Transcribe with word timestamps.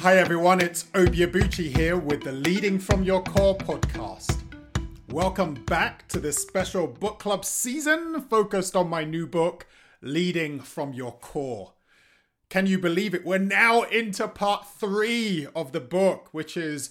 Hi 0.00 0.16
everyone, 0.16 0.62
it's 0.62 0.86
Obi 0.94 1.18
Abuchi 1.18 1.76
here 1.76 1.94
with 1.94 2.22
the 2.22 2.32
Leading 2.32 2.78
from 2.78 3.02
Your 3.02 3.22
Core 3.22 3.58
podcast. 3.58 4.40
Welcome 5.10 5.62
back 5.66 6.08
to 6.08 6.18
this 6.18 6.38
special 6.38 6.86
book 6.86 7.18
club 7.18 7.44
season 7.44 8.22
focused 8.22 8.74
on 8.74 8.88
my 8.88 9.04
new 9.04 9.26
book, 9.26 9.66
Leading 10.00 10.58
from 10.58 10.94
Your 10.94 11.18
Core. 11.18 11.74
Can 12.48 12.66
you 12.66 12.78
believe 12.78 13.12
it? 13.12 13.26
We're 13.26 13.36
now 13.36 13.82
into 13.82 14.26
part 14.26 14.66
three 14.66 15.46
of 15.54 15.72
the 15.72 15.80
book, 15.80 16.30
which 16.32 16.56
is 16.56 16.88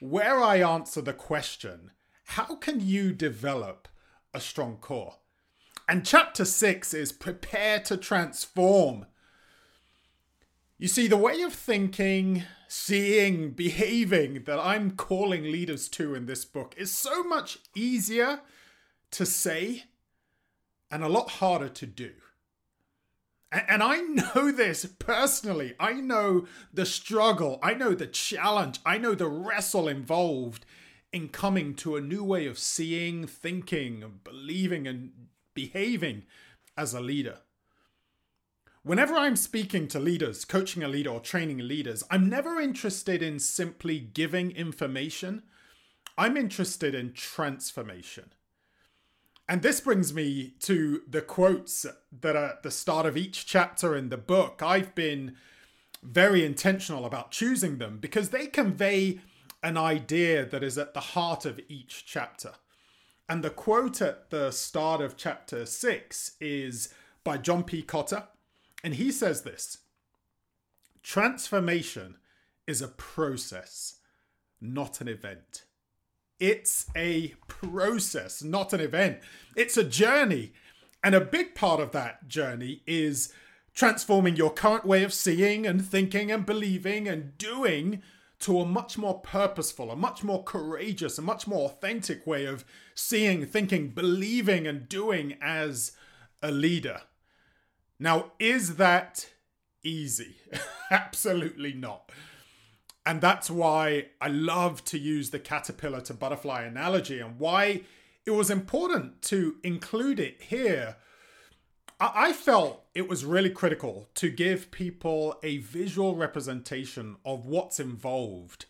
where 0.00 0.40
I 0.40 0.62
answer 0.62 1.02
the 1.02 1.12
question 1.12 1.90
how 2.24 2.56
can 2.56 2.80
you 2.80 3.12
develop 3.12 3.86
a 4.32 4.40
strong 4.40 4.78
core? 4.78 5.16
And 5.86 6.06
chapter 6.06 6.46
six 6.46 6.94
is 6.94 7.12
prepare 7.12 7.80
to 7.80 7.98
transform. 7.98 9.04
You 10.78 10.88
see, 10.88 11.06
the 11.06 11.16
way 11.16 11.40
of 11.40 11.54
thinking, 11.54 12.42
seeing, 12.68 13.52
behaving 13.52 14.44
that 14.44 14.58
I'm 14.58 14.90
calling 14.90 15.44
leaders 15.44 15.88
to 15.90 16.14
in 16.14 16.26
this 16.26 16.44
book 16.44 16.74
is 16.76 16.92
so 16.92 17.24
much 17.24 17.58
easier 17.74 18.40
to 19.12 19.24
say 19.24 19.84
and 20.90 21.02
a 21.02 21.08
lot 21.08 21.30
harder 21.30 21.70
to 21.70 21.86
do. 21.86 22.12
And 23.50 23.82
I 23.82 24.00
know 24.00 24.52
this 24.56 24.84
personally. 24.84 25.74
I 25.80 25.94
know 25.94 26.46
the 26.74 26.84
struggle. 26.84 27.58
I 27.62 27.72
know 27.72 27.94
the 27.94 28.06
challenge. 28.06 28.80
I 28.84 28.98
know 28.98 29.14
the 29.14 29.28
wrestle 29.28 29.88
involved 29.88 30.66
in 31.10 31.30
coming 31.30 31.74
to 31.76 31.96
a 31.96 32.02
new 32.02 32.22
way 32.22 32.46
of 32.46 32.58
seeing, 32.58 33.26
thinking, 33.26 34.20
believing, 34.24 34.86
and 34.86 35.12
behaving 35.54 36.24
as 36.76 36.92
a 36.92 37.00
leader. 37.00 37.38
Whenever 38.86 39.16
I'm 39.16 39.34
speaking 39.34 39.88
to 39.88 39.98
leaders, 39.98 40.44
coaching 40.44 40.84
a 40.84 40.86
leader, 40.86 41.10
or 41.10 41.18
training 41.18 41.58
leaders, 41.58 42.04
I'm 42.08 42.28
never 42.28 42.60
interested 42.60 43.20
in 43.20 43.40
simply 43.40 43.98
giving 43.98 44.52
information. 44.52 45.42
I'm 46.16 46.36
interested 46.36 46.94
in 46.94 47.12
transformation. 47.12 48.32
And 49.48 49.62
this 49.62 49.80
brings 49.80 50.14
me 50.14 50.54
to 50.60 51.02
the 51.10 51.20
quotes 51.20 51.84
that 52.20 52.36
are 52.36 52.44
at 52.44 52.62
the 52.62 52.70
start 52.70 53.06
of 53.06 53.16
each 53.16 53.44
chapter 53.44 53.96
in 53.96 54.08
the 54.08 54.16
book. 54.16 54.62
I've 54.62 54.94
been 54.94 55.34
very 56.00 56.44
intentional 56.44 57.06
about 57.06 57.32
choosing 57.32 57.78
them 57.78 57.98
because 57.98 58.28
they 58.28 58.46
convey 58.46 59.18
an 59.64 59.76
idea 59.76 60.46
that 60.46 60.62
is 60.62 60.78
at 60.78 60.94
the 60.94 61.00
heart 61.00 61.44
of 61.44 61.58
each 61.68 62.04
chapter. 62.06 62.52
And 63.28 63.42
the 63.42 63.50
quote 63.50 64.00
at 64.00 64.30
the 64.30 64.52
start 64.52 65.00
of 65.00 65.16
chapter 65.16 65.66
six 65.66 66.36
is 66.40 66.94
by 67.24 67.36
John 67.36 67.64
P. 67.64 67.82
Kotter. 67.82 68.28
And 68.84 68.94
he 68.94 69.10
says 69.10 69.42
this 69.42 69.78
Transformation 71.02 72.16
is 72.66 72.82
a 72.82 72.88
process, 72.88 73.96
not 74.60 75.00
an 75.00 75.08
event. 75.08 75.64
It's 76.38 76.86
a 76.94 77.34
process, 77.48 78.42
not 78.42 78.72
an 78.72 78.80
event. 78.80 79.20
It's 79.54 79.76
a 79.76 79.84
journey. 79.84 80.52
And 81.02 81.14
a 81.14 81.20
big 81.20 81.54
part 81.54 81.80
of 81.80 81.92
that 81.92 82.28
journey 82.28 82.82
is 82.86 83.32
transforming 83.74 84.36
your 84.36 84.50
current 84.50 84.84
way 84.84 85.04
of 85.04 85.12
seeing 85.12 85.66
and 85.66 85.84
thinking 85.84 86.32
and 86.32 86.44
believing 86.44 87.06
and 87.06 87.38
doing 87.38 88.02
to 88.40 88.60
a 88.60 88.66
much 88.66 88.98
more 88.98 89.20
purposeful, 89.20 89.90
a 89.90 89.96
much 89.96 90.22
more 90.22 90.42
courageous, 90.42 91.18
a 91.18 91.22
much 91.22 91.46
more 91.46 91.66
authentic 91.66 92.26
way 92.26 92.44
of 92.44 92.64
seeing, 92.94 93.46
thinking, 93.46 93.88
believing, 93.90 94.66
and 94.66 94.88
doing 94.88 95.36
as 95.40 95.92
a 96.42 96.50
leader. 96.50 97.02
Now, 97.98 98.32
is 98.38 98.76
that 98.76 99.28
easy? 99.82 100.36
Absolutely 100.90 101.72
not. 101.72 102.10
And 103.04 103.20
that's 103.20 103.48
why 103.48 104.06
I 104.20 104.28
love 104.28 104.84
to 104.86 104.98
use 104.98 105.30
the 105.30 105.38
caterpillar 105.38 106.00
to 106.02 106.14
butterfly 106.14 106.62
analogy 106.62 107.20
and 107.20 107.38
why 107.38 107.82
it 108.26 108.32
was 108.32 108.50
important 108.50 109.22
to 109.22 109.56
include 109.62 110.18
it 110.18 110.42
here. 110.42 110.96
I 111.98 112.34
felt 112.34 112.84
it 112.94 113.08
was 113.08 113.24
really 113.24 113.48
critical 113.48 114.08
to 114.16 114.28
give 114.28 114.70
people 114.70 115.38
a 115.42 115.58
visual 115.58 116.14
representation 116.14 117.16
of 117.24 117.46
what's 117.46 117.80
involved 117.80 118.66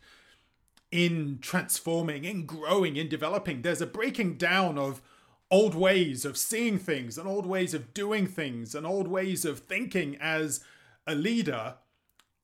in 0.93 1.38
transforming, 1.41 2.25
in 2.25 2.47
growing, 2.47 2.97
in 2.97 3.08
developing. 3.08 3.62
There's 3.62 3.81
a 3.81 3.87
breaking 3.87 4.37
down 4.37 4.78
of 4.78 5.03
old 5.50 5.74
ways 5.74 6.24
of 6.24 6.36
seeing 6.36 6.78
things 6.78 7.16
and 7.16 7.28
old 7.28 7.46
ways 7.46 7.74
of 7.74 7.94
doing 7.94 8.26
things 8.26 8.74
and 8.74 8.86
old 8.86 9.08
ways 9.08 9.44
of 9.44 9.60
thinking 9.60 10.16
as 10.20 10.64
a 11.06 11.14
leader. 11.14 11.74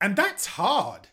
And 0.01 0.17
that's 0.17 0.47
hard. 0.47 1.09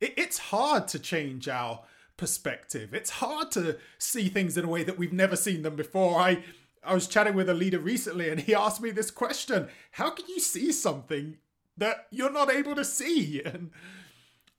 It's 0.00 0.38
hard 0.38 0.88
to 0.88 0.98
change 0.98 1.48
our 1.48 1.82
perspective. 2.16 2.94
It's 2.94 3.10
hard 3.10 3.50
to 3.52 3.78
see 3.98 4.28
things 4.28 4.56
in 4.56 4.64
a 4.64 4.68
way 4.68 4.84
that 4.84 4.98
we've 4.98 5.12
never 5.12 5.36
seen 5.36 5.62
them 5.62 5.76
before. 5.76 6.20
I 6.20 6.44
I 6.86 6.92
was 6.92 7.08
chatting 7.08 7.34
with 7.34 7.48
a 7.48 7.54
leader 7.54 7.78
recently 7.78 8.28
and 8.28 8.40
he 8.40 8.54
asked 8.54 8.82
me 8.82 8.90
this 8.90 9.10
question, 9.10 9.68
how 9.92 10.10
can 10.10 10.26
you 10.28 10.38
see 10.38 10.70
something 10.70 11.38
that 11.78 12.06
you're 12.10 12.30
not 12.30 12.52
able 12.52 12.74
to 12.74 12.84
see? 12.84 13.40
And 13.42 13.70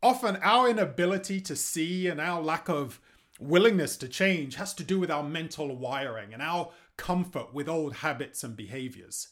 often 0.02 0.38
our 0.42 0.70
inability 0.70 1.40
to 1.42 1.56
see 1.56 2.08
and 2.08 2.20
our 2.20 2.42
lack 2.42 2.68
of 2.68 3.00
willingness 3.40 3.98
to 3.98 4.08
change 4.08 4.56
has 4.56 4.74
to 4.76 4.84
do 4.84 5.00
with 5.00 5.12
our 5.12 5.24
mental 5.24 5.76
wiring 5.76 6.34
and 6.34 6.42
our 6.42 6.72
comfort 6.98 7.54
with 7.54 7.68
old 7.68 7.98
habits 7.98 8.44
and 8.44 8.56
behaviors. 8.56 9.30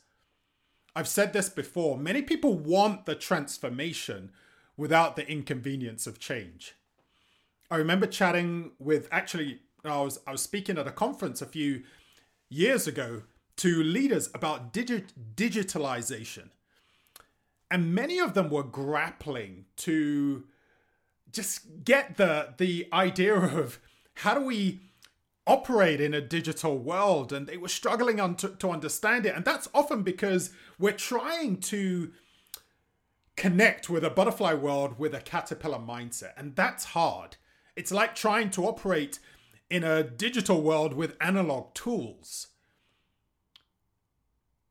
I've 0.96 1.08
said 1.08 1.34
this 1.34 1.50
before 1.50 1.98
many 1.98 2.22
people 2.22 2.58
want 2.58 3.06
the 3.06 3.16
transformation 3.16 4.32
without 4.78 5.16
the 5.16 5.28
inconvenience 5.30 6.06
of 6.06 6.20
change. 6.20 6.76
I 7.72 7.78
remember 7.78 8.06
chatting 8.06 8.72
with 8.80 9.08
actually, 9.12 9.60
I 9.84 10.02
was, 10.02 10.20
I 10.28 10.32
was 10.32 10.42
speaking 10.42 10.78
at 10.78 10.88
a 10.88 10.92
conference 10.92 11.42
a 11.42 11.48
few 11.48 11.84
years 12.50 12.88
ago 12.88 13.24
to 13.58 13.84
leaders 13.84 14.30
about 14.34 14.74
digi- 14.74 15.12
digitalization. 15.36 16.50
And 17.72 17.96
many 17.96 18.20
of 18.20 18.34
them 18.36 18.50
were 18.50 18.64
grappling 18.64 19.66
to 19.78 20.44
just 21.32 21.84
get 21.84 22.18
the 22.18 22.54
the 22.58 22.88
idea 22.94 23.34
of 23.34 23.80
how 24.16 24.34
do 24.36 24.42
we 24.42 24.82
operate 25.46 26.00
in 26.00 26.14
a 26.14 26.22
digital 26.22 26.78
world? 26.78 27.34
And 27.34 27.48
they 27.48 27.58
were 27.58 27.68
struggling 27.68 28.20
on 28.20 28.36
to, 28.38 28.50
to 28.50 28.70
understand 28.72 29.26
it. 29.26 29.36
And 29.36 29.46
that's 29.46 29.70
often 29.74 30.04
because 30.04 30.52
we're 30.80 30.94
trying 30.94 31.58
to 31.62 32.12
connect 33.36 33.90
with 33.90 34.04
a 34.04 34.10
butterfly 34.10 34.54
world 34.54 35.00
with 35.00 35.14
a 35.14 35.22
caterpillar 35.22 35.80
mindset. 35.80 36.32
And 36.38 36.56
that's 36.56 36.86
hard. 36.86 37.38
It's 37.76 37.92
like 37.92 38.16
trying 38.16 38.52
to 38.52 38.66
operate 38.66 39.20
in 39.70 39.84
a 39.84 40.04
digital 40.04 40.62
world 40.62 40.94
with 40.94 41.18
analog 41.20 41.74
tools. 41.74 42.48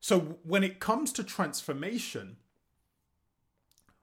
So 0.00 0.38
when 0.42 0.62
it 0.62 0.80
comes 0.80 1.12
to 1.12 1.24
transformation 1.24 2.36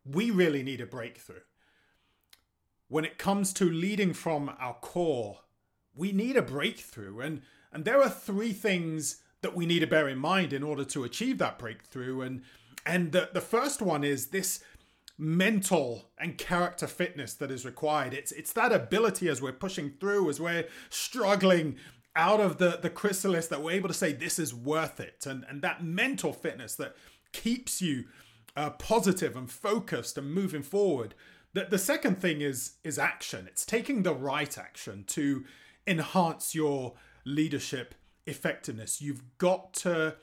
we 0.06 0.32
really 0.32 0.64
need 0.64 0.82
a 0.82 0.86
breakthrough 0.86 1.42
when 2.90 3.06
it 3.06 3.18
comes 3.18 3.54
to 3.54 3.70
leading 3.70 4.14
from 4.14 4.52
our 4.60 4.74
core, 4.74 5.40
we 5.96 6.12
need 6.12 6.36
a 6.36 6.42
breakthrough. 6.42 7.20
And, 7.20 7.42
and 7.72 7.86
there 7.86 8.02
are 8.02 8.10
three 8.10 8.52
things 8.52 9.22
that 9.42 9.56
we 9.56 9.66
need 9.66 9.80
to 9.80 9.88
bear 9.88 10.10
in 10.10 10.18
mind 10.18 10.52
in 10.52 10.64
order 10.64 10.84
to 10.84 11.04
achieve 11.04 11.38
that 11.38 11.58
breakthrough. 11.58 12.22
And, 12.22 12.42
and 12.86 13.12
the, 13.12 13.30
the 13.34 13.42
first 13.42 13.82
one 13.82 14.04
is 14.04 14.28
this 14.28 14.64
mental 15.18 16.10
and 16.18 16.38
character 16.38 16.88
fitness 16.88 17.34
that 17.36 17.52
is 17.52 17.66
required. 17.66 18.14
It's, 18.14 18.32
it's 18.32 18.54
that 18.54 18.72
ability 18.72 19.30
as 19.30 19.42
we're 19.42 19.52
pushing 19.52 19.92
through, 20.00 20.30
as 20.30 20.40
we're 20.40 20.68
struggling 20.90 21.76
out 22.16 22.40
of 22.40 22.58
the, 22.58 22.80
the 22.82 22.90
chrysalis, 22.90 23.48
that 23.48 23.62
we're 23.62 23.72
able 23.72 23.88
to 23.88 23.94
say, 23.94 24.14
this 24.14 24.40
is 24.40 24.54
worth 24.54 25.00
it. 25.00 25.26
And, 25.28 25.46
and 25.48 25.62
that 25.62 25.84
mental 25.84 26.34
fitness 26.34 26.76
that 26.76 26.96
keeps 27.34 27.82
you 27.82 28.06
uh, 28.56 28.72
positive 28.72 29.36
and 29.36 29.50
focused 29.50 30.18
and 30.18 30.34
moving 30.34 30.63
forward. 30.63 31.13
The, 31.54 31.66
the 31.66 31.78
second 31.78 32.22
thing 32.22 32.42
is 32.42 32.74
is 32.84 33.00
action. 33.00 33.48
It's 33.48 33.66
taking 33.66 34.04
the 34.04 34.13
right 34.13 34.57
action 34.57 35.04
to 35.07 35.46
enhance 35.88 36.54
your 36.54 36.94
leadership 37.25 37.96
effectiveness. 38.28 39.01
You've 39.01 39.24
got 39.38 39.74
to 39.75 40.16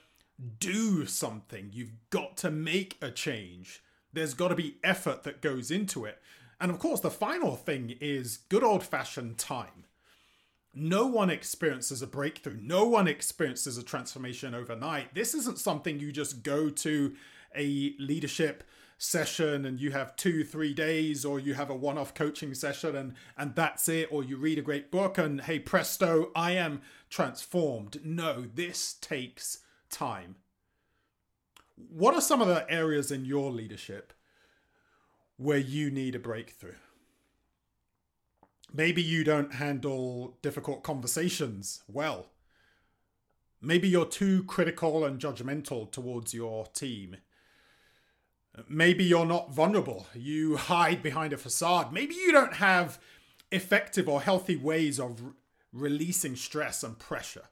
do 0.59 1.07
something. 1.07 1.71
You've 1.73 1.95
got 2.11 2.37
to 2.39 2.51
make 2.51 2.99
a 3.03 3.11
change. 3.11 3.83
There's 4.13 4.35
got 4.35 4.49
to 4.49 4.55
be 4.55 4.77
effort 4.85 5.25
that 5.25 5.43
goes 5.43 5.71
into 5.71 6.05
it. 6.05 6.21
And 6.61 6.71
of 6.71 6.79
course, 6.79 7.01
the 7.01 7.11
final 7.11 7.57
thing 7.57 7.97
is 8.01 8.39
good 8.49 8.65
old 8.65 8.83
fashioned 8.83 9.39
time. 9.39 9.85
No 10.73 11.07
one 11.07 11.31
experiences 11.31 12.03
a 12.03 12.07
breakthrough. 12.07 12.59
No 12.61 12.87
one 12.87 13.09
experiences 13.09 13.79
a 13.79 13.83
transformation 13.83 14.55
overnight. 14.55 15.15
This 15.15 15.35
isn't 15.35 15.59
something 15.59 15.99
you 15.99 16.13
just 16.13 16.43
go 16.43 16.69
to 16.69 17.15
a 17.55 17.95
leadership 17.99 18.63
session 18.99 19.67
and 19.67 19.81
you 19.81 19.91
have 19.91 20.17
two 20.17 20.43
three 20.43 20.73
days 20.73 21.25
or 21.25 21.39
you 21.39 21.55
have 21.55 21.69
a 21.69 21.75
one-off 21.75 22.15
coaching 22.15 22.55
session 22.55 22.97
and 22.97 23.13
and 23.37 23.55
that's 23.55 23.89
it 23.89 24.09
or 24.11 24.25
you 24.25 24.37
read 24.37 24.59
a 24.59 24.63
great 24.63 24.91
book 24.91 25.19
and 25.19 25.43
hey 25.43 25.59
presto 25.59 26.31
i 26.35 26.53
am 26.53 26.81
transformed 27.11 28.01
no 28.03 28.47
this 28.55 28.95
takes 28.95 29.59
time 29.91 30.37
what 31.77 32.15
are 32.15 32.23
some 32.23 32.41
of 32.41 32.49
the 32.49 32.69
areas 32.71 33.11
in 33.11 33.27
your 33.27 33.51
leadership 33.51 34.15
where 35.37 35.59
you 35.59 35.91
need 35.91 36.15
a 36.15 36.19
breakthrough. 36.19 36.75
Maybe 38.73 39.03
you 39.03 39.25
don't 39.25 39.55
handle 39.55 40.39
difficult 40.43 40.83
conversations 40.83 41.83
well. 41.87 42.31
Maybe 43.61 43.89
you're 43.89 44.07
too 44.07 44.45
critical 44.45 45.05
and 45.05 45.21
judgmental 45.21 45.91
towards 45.91 46.35
your 46.35 46.67
team. 46.67 47.17
Maybe 48.69 49.05
you're 49.05 49.27
not 49.27 49.53
vulnerable. 49.53 50.07
You 50.15 50.57
hide 50.57 51.03
behind 51.03 51.33
a 51.33 51.39
facade. 51.39 51.93
Maybe 51.93 52.15
you 52.15 52.33
don't 52.33 52.55
have 52.55 52.99
effective 53.53 54.09
or 54.09 54.23
healthy 54.23 54.57
ways 54.57 54.99
of 54.99 55.23
re- 55.23 55.33
releasing 55.73 56.37
stress 56.37 56.83
and 56.83 56.99
pressure. 56.99 57.49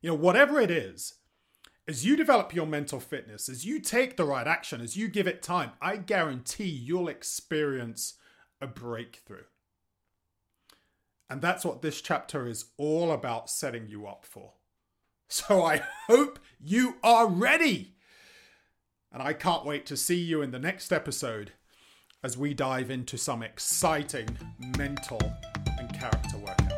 You 0.00 0.10
know, 0.10 0.16
whatever 0.16 0.60
it 0.60 0.70
is, 0.70 1.14
as 1.86 2.04
you 2.06 2.16
develop 2.16 2.54
your 2.54 2.66
mental 2.66 3.00
fitness, 3.00 3.48
as 3.48 3.64
you 3.64 3.80
take 3.80 4.16
the 4.16 4.24
right 4.24 4.46
action, 4.46 4.80
as 4.80 4.96
you 4.96 5.08
give 5.08 5.26
it 5.26 5.42
time, 5.42 5.72
I 5.80 5.96
guarantee 5.96 6.68
you'll 6.68 7.08
experience 7.08 8.14
a 8.60 8.66
breakthrough. 8.66 9.44
And 11.28 11.40
that's 11.40 11.64
what 11.64 11.82
this 11.82 12.00
chapter 12.00 12.46
is 12.46 12.66
all 12.76 13.10
about 13.10 13.50
setting 13.50 13.88
you 13.88 14.06
up 14.06 14.24
for. 14.24 14.52
So 15.28 15.64
I 15.64 15.82
hope 16.06 16.38
you 16.60 16.96
are 17.02 17.26
ready. 17.26 17.94
And 19.12 19.22
I 19.22 19.32
can't 19.34 19.64
wait 19.64 19.84
to 19.86 19.96
see 19.96 20.18
you 20.18 20.42
in 20.42 20.50
the 20.50 20.58
next 20.58 20.92
episode 20.92 21.52
as 22.22 22.38
we 22.38 22.54
dive 22.54 22.90
into 22.90 23.18
some 23.18 23.42
exciting 23.42 24.28
mental 24.78 25.20
and 25.78 25.92
character 25.92 26.38
work. 26.38 26.71